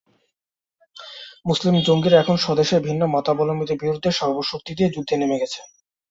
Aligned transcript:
মুসলিম 1.45 1.75
জঙ্গিরা 1.87 2.17
এখন 2.19 2.35
স্বদেশের 2.37 2.79
ভিন্ন 2.87 3.01
মতাবলম্বীদের 3.15 3.81
বিরুদ্ধে 3.81 4.09
সর্বশক্তি 4.19 4.71
দিয়ে 4.77 4.93
যুদ্ধে 4.95 5.15
নেমে 5.17 5.37
পড়েছে। 5.37 5.59